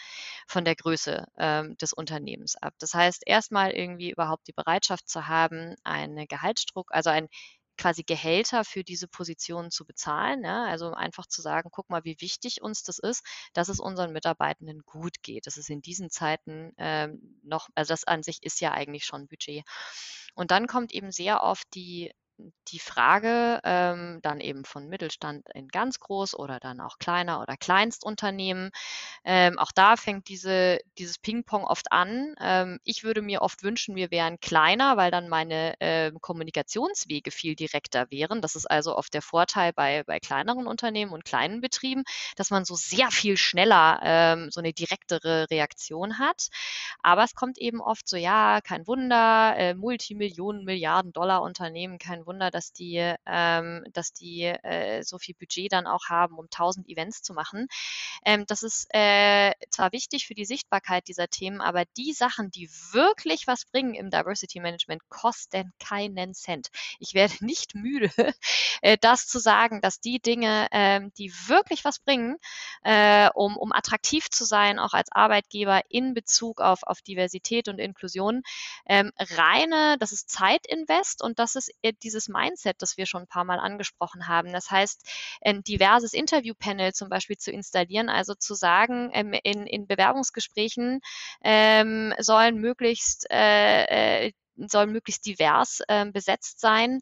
[0.47, 2.75] von der Größe ähm, des Unternehmens ab.
[2.79, 7.29] Das heißt, erstmal irgendwie überhaupt die Bereitschaft zu haben, eine Gehaltsdruck, also ein
[7.77, 10.45] quasi Gehälter für diese Positionen zu bezahlen.
[10.45, 10.67] Ja?
[10.67, 14.83] Also einfach zu sagen, guck mal, wie wichtig uns das ist, dass es unseren Mitarbeitenden
[14.85, 15.47] gut geht.
[15.47, 19.29] Das ist in diesen Zeiten ähm, noch, also das an sich ist ja eigentlich schon
[19.29, 19.65] Budget.
[20.35, 22.13] Und dann kommt eben sehr oft die
[22.69, 27.57] die Frage ähm, dann eben von Mittelstand in ganz groß oder dann auch kleiner oder
[27.57, 28.71] Kleinstunternehmen.
[29.25, 32.35] Ähm, auch da fängt diese, dieses Ping-Pong oft an.
[32.41, 37.55] Ähm, ich würde mir oft wünschen, wir wären kleiner, weil dann meine äh, Kommunikationswege viel
[37.55, 38.41] direkter wären.
[38.41, 42.05] Das ist also oft der Vorteil bei, bei kleineren Unternehmen und kleinen Betrieben,
[42.37, 46.49] dass man so sehr viel schneller ähm, so eine direktere Reaktion hat.
[47.03, 52.26] Aber es kommt eben oft so, ja, kein Wunder, äh, Multimillionen, Milliarden Dollar Unternehmen, kein
[52.27, 56.89] Wunder, dass die, ähm, dass die äh, so viel Budget dann auch haben, um 1000
[56.89, 57.69] Events zu machen.
[58.25, 62.69] Ähm, das ist äh, zwar wichtig für die Sichtbarkeit dieser Themen, aber die Sachen, die
[62.93, 66.69] wirklich was bringen im Diversity Management, kosten keinen Cent.
[66.99, 68.11] Ich werde nicht müde,
[68.83, 72.37] äh, das zu sagen, dass die Dinge, ähm, die wirklich was bringen,
[72.83, 77.79] äh, um, um attraktiv zu sein, auch als Arbeitgeber in Bezug auf, auf Diversität und
[77.79, 78.43] Inklusion,
[78.87, 83.23] ähm, reine, das ist Zeitinvest und das ist äh, diese dieses Mindset, das wir schon
[83.23, 84.53] ein paar Mal angesprochen haben.
[84.53, 85.07] Das heißt,
[85.43, 91.01] ein diverses Interviewpanel zum Beispiel zu installieren, also zu sagen, ähm, in, in Bewerbungsgesprächen
[91.45, 97.01] ähm, sollen möglichst äh, äh soll möglichst divers äh, besetzt sein.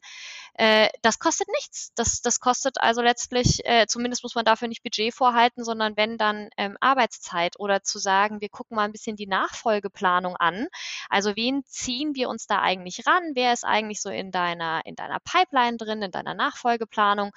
[0.57, 1.91] Äh, das kostet nichts.
[1.95, 6.17] Das, das kostet also letztlich, äh, zumindest muss man dafür nicht Budget vorhalten, sondern wenn
[6.17, 10.67] dann ähm, Arbeitszeit oder zu sagen, wir gucken mal ein bisschen die Nachfolgeplanung an.
[11.09, 13.23] Also wen ziehen wir uns da eigentlich ran?
[13.33, 17.31] Wer ist eigentlich so in deiner, in deiner Pipeline drin, in deiner Nachfolgeplanung?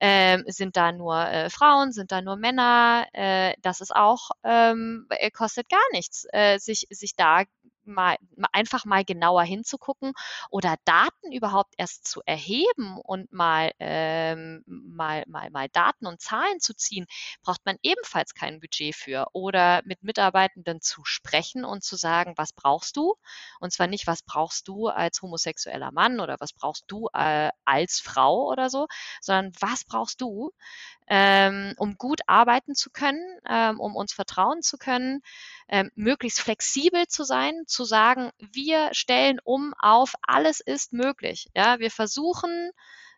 [0.00, 1.92] Ähm, sind da nur äh, Frauen?
[1.92, 3.06] Sind da nur Männer?
[3.12, 7.44] Äh, das ist auch, ähm, äh, kostet gar nichts, äh, sich, sich da
[7.90, 8.16] mal,
[8.52, 10.12] einfach mal genauer hinzugucken
[10.50, 16.60] oder Daten überhaupt erst zu erheben und mal, ähm, mal, mal, mal Daten und Zahlen
[16.60, 17.06] zu ziehen,
[17.42, 19.26] braucht man ebenfalls kein Budget für.
[19.32, 23.14] Oder mit Mitarbeitenden zu sprechen und zu sagen, was brauchst du?
[23.60, 28.00] Und zwar nicht, was brauchst du als homosexueller Mann oder was brauchst du äh, als
[28.00, 28.86] Frau oder so,
[29.20, 30.52] sondern was brauchst du,
[31.06, 35.22] ähm, um gut arbeiten zu können, ähm, um uns vertrauen zu können,
[35.68, 41.48] ähm, möglichst flexibel zu sein, zu sagen, wir stellen um auf, alles ist möglich.
[41.54, 42.70] Ja, wir versuchen,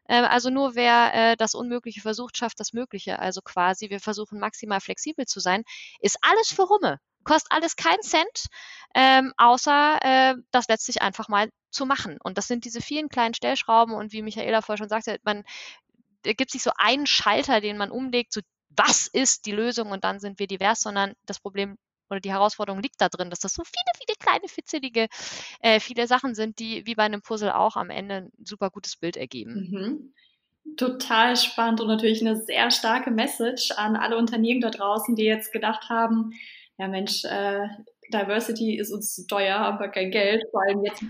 [0.04, 3.18] äh, also nur wer äh, das Unmögliche versucht, schafft das Mögliche.
[3.18, 5.64] Also quasi, wir versuchen maximal flexibel zu sein.
[6.00, 6.98] Ist alles für Rumme.
[7.24, 8.46] Kostet alles keinen Cent,
[8.94, 12.18] ähm, außer äh, das letztlich einfach mal zu machen.
[12.22, 15.44] Und das sind diese vielen kleinen Stellschrauben und wie Michaela vorher schon sagte, man
[16.24, 18.40] gibt sich so einen Schalter, den man umlegt, so
[18.76, 21.76] was ist die Lösung und dann sind wir divers, sondern das Problem
[22.12, 25.08] oder die Herausforderung liegt da drin, dass das so viele, viele kleine, fitzelige,
[25.60, 28.96] äh, viele Sachen sind, die wie bei einem Puzzle auch am Ende ein super gutes
[28.96, 29.68] Bild ergeben.
[29.70, 30.76] Mhm.
[30.76, 35.52] Total spannend und natürlich eine sehr starke Message an alle Unternehmen da draußen, die jetzt
[35.52, 36.32] gedacht haben,
[36.78, 37.68] ja Mensch, äh,
[38.12, 41.02] Diversity ist uns teuer, haben wir kein Geld, vor allem jetzt.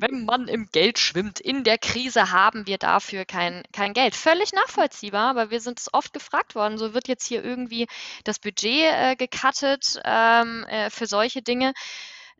[0.00, 4.16] Wenn man im Geld schwimmt, in der Krise haben wir dafür kein, kein Geld.
[4.16, 6.78] Völlig nachvollziehbar, aber wir sind es oft gefragt worden.
[6.78, 7.86] So wird jetzt hier irgendwie
[8.24, 11.74] das Budget äh, gecuttet ähm, äh, für solche Dinge.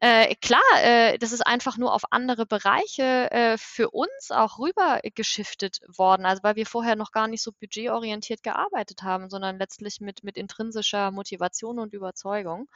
[0.03, 5.01] Äh, klar, äh, das ist einfach nur auf andere Bereiche äh, für uns auch rüber
[5.15, 6.25] geschiftet worden.
[6.25, 10.39] Also weil wir vorher noch gar nicht so budgetorientiert gearbeitet haben, sondern letztlich mit, mit
[10.39, 12.69] intrinsischer Motivation und Überzeugung.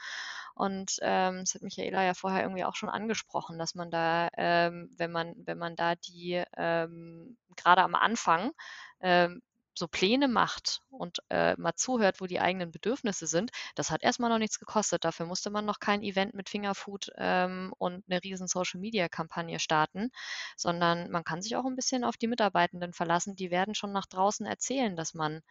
[0.54, 4.90] Und ähm, das hat Michaela ja vorher irgendwie auch schon angesprochen, dass man da, ähm,
[4.98, 8.52] wenn man, wenn man da die ähm, gerade am Anfang
[9.00, 9.40] ähm,
[9.74, 14.30] so Pläne macht und äh, mal zuhört, wo die eigenen Bedürfnisse sind, das hat erstmal
[14.30, 15.04] noch nichts gekostet.
[15.04, 20.10] Dafür musste man noch kein Event mit Fingerfood ähm, und eine riesen Social-Media-Kampagne starten,
[20.56, 23.36] sondern man kann sich auch ein bisschen auf die Mitarbeitenden verlassen.
[23.36, 25.42] Die werden schon nach draußen erzählen, dass man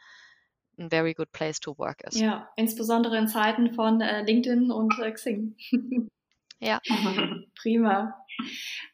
[0.78, 2.18] ein very good place to work ist.
[2.18, 5.56] Ja, insbesondere in Zeiten von äh, LinkedIn und äh, Xing.
[6.64, 6.80] ja.
[7.62, 8.16] Prima.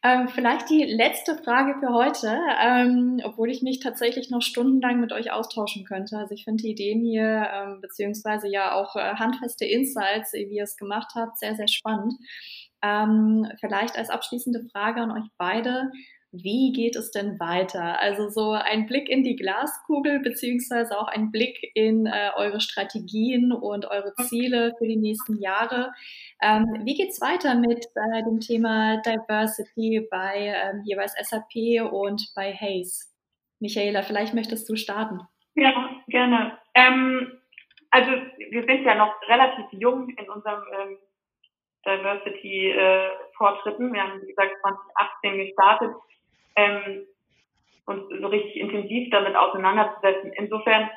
[0.02, 5.12] Ähm, vielleicht die letzte Frage für heute, ähm, obwohl ich mich tatsächlich noch stundenlang mit
[5.12, 6.18] euch austauschen könnte.
[6.18, 10.64] Also ich finde die Ideen hier, ähm, beziehungsweise ja auch äh, handfeste Insights, wie ihr
[10.64, 12.14] es gemacht habt, sehr, sehr spannend.
[12.82, 15.90] Ähm, vielleicht als abschließende Frage an euch beide.
[16.32, 18.00] Wie geht es denn weiter?
[18.00, 23.52] Also so ein Blick in die Glaskugel beziehungsweise auch ein Blick in äh, eure Strategien
[23.52, 25.92] und eure Ziele für die nächsten Jahre.
[26.40, 32.54] Ähm, wie geht's weiter mit äh, dem Thema Diversity bei ähm, jeweils SAP und bei
[32.54, 33.12] Hayes?
[33.58, 35.22] Michaela, vielleicht möchtest du starten.
[35.54, 36.56] Ja, gerne.
[36.74, 37.40] Ähm,
[37.90, 40.96] also wir sind ja noch relativ jung in unserem ähm,
[41.84, 43.90] Diversity-Fortschritten.
[43.90, 45.90] Äh, wir haben, wie gesagt, 2018 gestartet
[46.56, 47.06] ähm,
[47.86, 50.32] uns so richtig intensiv damit auseinanderzusetzen.
[50.34, 50.90] Insofern,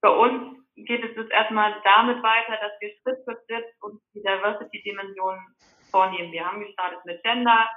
[0.00, 4.22] bei uns geht es jetzt erstmal damit weiter, dass wir Schritt für Schritt uns die
[4.22, 5.38] Diversity-Dimension
[5.90, 6.32] vornehmen.
[6.32, 7.68] Wir haben gestartet mit Gender,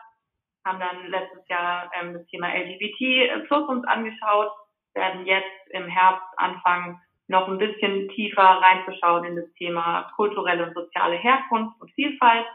[0.66, 4.52] haben dann letztes Jahr ähm, das Thema LGBT plus uns angeschaut,
[4.94, 10.74] werden jetzt im Herbst anfangen, noch ein bisschen tiefer reinzuschauen in das Thema kulturelle und
[10.74, 12.46] soziale Herkunft und Vielfalt.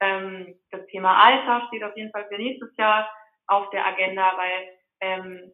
[0.00, 3.08] Ähm, das Thema Alter steht auf jeden Fall für nächstes Jahr
[3.46, 4.68] auf der Agenda, weil
[5.00, 5.52] ähm,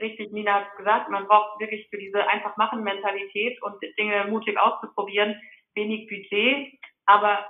[0.00, 4.58] richtig, Nina hat gesagt, man braucht wirklich für diese einfach machen Mentalität und Dinge mutig
[4.58, 5.40] auszuprobieren
[5.74, 6.72] wenig Budget,
[7.04, 7.46] aber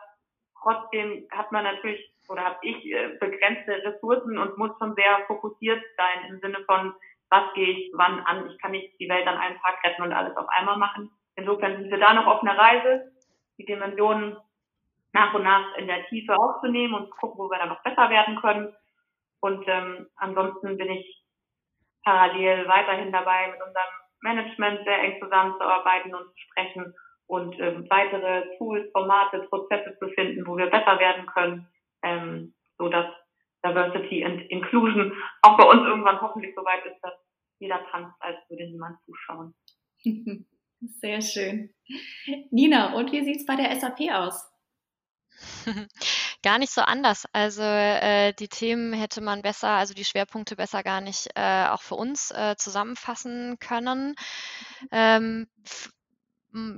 [0.60, 5.82] trotzdem hat man natürlich oder habe ich äh, begrenzte Ressourcen und muss schon sehr fokussiert
[5.96, 6.92] sein im Sinne von,
[7.30, 8.50] was gehe ich wann an.
[8.50, 11.10] Ich kann nicht die Welt an einem Tag retten und alles auf einmal machen.
[11.36, 13.12] Insofern sind wir da noch auf einer Reise,
[13.58, 14.36] die Dimensionen
[15.12, 18.40] nach und nach in der Tiefe aufzunehmen und gucken, wo wir da noch besser werden
[18.40, 18.74] können.
[19.40, 21.24] Und ähm, ansonsten bin ich
[22.02, 26.94] parallel weiterhin dabei, mit unserem Management sehr eng zusammenzuarbeiten und zu sprechen
[27.26, 31.68] und ähm, weitere Tools, Formate, Prozesse zu finden, wo wir besser werden können,
[32.02, 33.06] ähm, so dass
[33.64, 37.14] Diversity and Inclusion auch bei uns irgendwann hoffentlich so weit ist, dass
[37.58, 39.54] jeder tanzt, als würde niemand zuschauen.
[41.00, 41.74] Sehr schön.
[42.50, 44.55] Nina, und wie sieht's bei der SAP aus?
[46.42, 47.26] Gar nicht so anders.
[47.32, 51.82] Also äh, die Themen hätte man besser, also die Schwerpunkte besser gar nicht äh, auch
[51.82, 54.14] für uns äh, zusammenfassen können.
[54.80, 54.88] Mhm.
[54.92, 55.48] Ähm,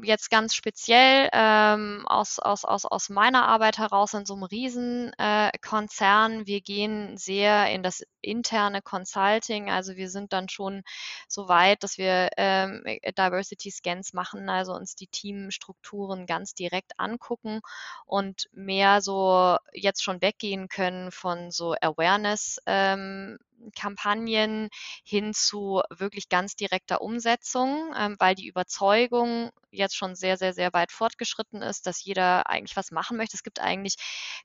[0.03, 6.41] jetzt ganz speziell ähm, aus, aus, aus, aus meiner Arbeit heraus in so einem Riesenkonzern.
[6.41, 9.71] Äh, wir gehen sehr in das interne Consulting.
[9.71, 10.83] Also wir sind dann schon
[11.29, 17.61] so weit, dass wir ähm, Diversity Scans machen, also uns die Teamstrukturen ganz direkt angucken
[18.07, 23.39] und mehr so jetzt schon weggehen können von so Awareness ähm,
[23.77, 24.69] Kampagnen
[25.05, 30.73] hin zu wirklich ganz direkter Umsetzung, ähm, weil die Überzeugung jetzt schon sehr, sehr, sehr
[30.73, 33.37] weit fortgeschritten ist, dass jeder eigentlich was machen möchte.
[33.37, 33.97] Es gibt eigentlich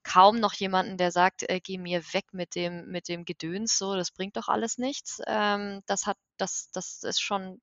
[0.03, 3.95] kaum noch jemanden, der sagt, äh, geh mir weg mit dem, mit dem Gedöns, so,
[3.95, 5.21] das bringt doch alles nichts.
[5.27, 7.61] Ähm, das hat, das, das ist schon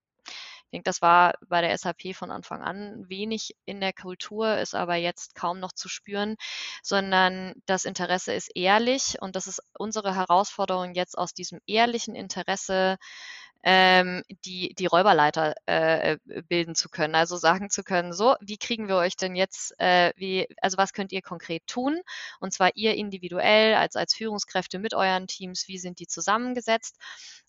[0.71, 4.77] ich denke, das war bei der SAP von Anfang an wenig in der Kultur, ist
[4.77, 6.37] aber jetzt kaum noch zu spüren,
[6.81, 12.99] sondern das Interesse ist ehrlich und das ist unsere Herausforderung jetzt aus diesem ehrlichen Interesse
[13.63, 16.19] ähm, die, die Räuberleiter äh,
[16.49, 17.15] bilden zu können.
[17.15, 20.93] Also sagen zu können, so, wie kriegen wir euch denn jetzt, äh, wie, also was
[20.93, 22.01] könnt ihr konkret tun?
[22.41, 26.97] Und zwar ihr individuell als, als Führungskräfte mit euren Teams, wie sind die zusammengesetzt?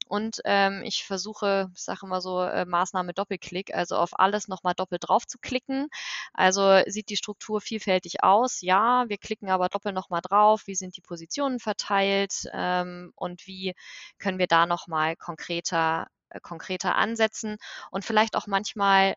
[0.07, 4.73] Und ähm, ich versuche, ich sage immer so, äh, Maßnahme Doppelklick, also auf alles nochmal
[4.73, 5.87] doppelt drauf zu klicken.
[6.33, 8.59] Also sieht die Struktur vielfältig aus?
[8.59, 10.63] Ja, wir klicken aber doppelt nochmal drauf.
[10.65, 12.49] Wie sind die Positionen verteilt?
[12.51, 13.73] Ähm, und wie
[14.19, 16.00] können wir da nochmal konkreter äh,
[16.41, 17.57] konkreter ansetzen
[17.91, 19.15] und vielleicht auch manchmal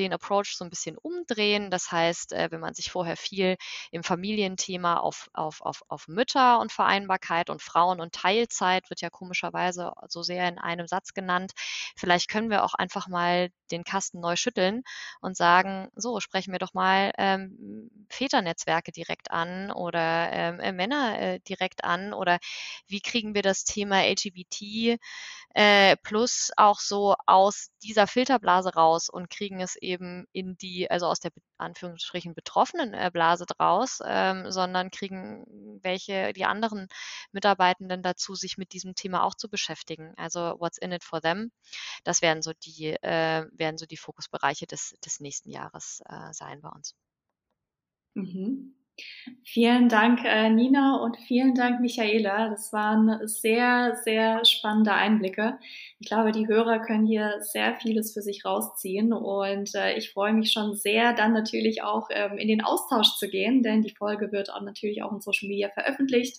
[0.00, 1.70] den Approach so ein bisschen umdrehen.
[1.70, 3.56] Das heißt, äh, wenn man sich vorher viel
[3.92, 9.10] im Familienthema auf, auf, auf, auf Mütter und Vereinbarkeit und Frauen und Teilzeit wird ja
[9.10, 11.52] komischerweise so sehr in einem Satz genannt.
[11.96, 14.82] Vielleicht können wir auch einfach mal den Kasten neu schütteln
[15.20, 21.20] und sagen, so sprechen wir doch mal ähm, Väternetzwerke direkt an oder ähm, äh, Männer
[21.20, 22.38] äh, direkt an oder
[22.86, 24.98] wie kriegen wir das Thema LGBT
[25.54, 31.06] äh, plus auch so aus dieser Filterblase raus und kriegen es eben in die, also
[31.06, 35.44] aus der Anführungsstrichen betroffenen äh, Blase draus, ähm, sondern kriegen
[35.82, 36.88] welche, die anderen
[37.32, 40.14] Mitarbeitenden dazu, sich mit diesem Thema auch zu beschäftigen.
[40.16, 41.52] Also what's in it for them?
[42.04, 46.60] Das werden so die, äh, werden so die Fokusbereiche des, des nächsten Jahres äh, sein
[46.60, 46.94] bei uns.
[48.14, 48.74] Mhm.
[49.44, 52.50] Vielen Dank, äh, Nina, und vielen Dank, Michaela.
[52.50, 55.58] Das waren sehr, sehr spannende Einblicke.
[55.98, 60.32] Ich glaube, die Hörer können hier sehr vieles für sich rausziehen und äh, ich freue
[60.32, 64.30] mich schon sehr, dann natürlich auch ähm, in den Austausch zu gehen, denn die Folge
[64.32, 66.38] wird auch natürlich auch in Social Media veröffentlicht.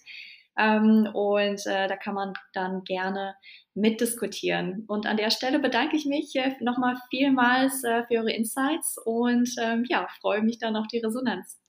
[0.58, 3.36] Ähm, und äh, da kann man dann gerne
[3.74, 4.86] mitdiskutieren.
[4.88, 10.08] Und an der Stelle bedanke ich mich nochmal vielmals für eure Insights und ähm, ja,
[10.20, 11.61] freue mich dann auf die Resonanz.